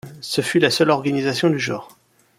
[0.21, 1.95] Ce fut la seule organisation du genre.